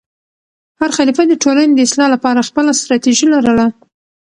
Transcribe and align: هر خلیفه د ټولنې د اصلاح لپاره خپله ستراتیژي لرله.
هر 0.79 0.89
خلیفه 0.97 1.23
د 1.27 1.33
ټولنې 1.43 1.73
د 1.75 1.79
اصلاح 1.87 2.09
لپاره 2.15 2.47
خپله 2.49 2.71
ستراتیژي 2.81 3.27
لرله. 3.33 3.65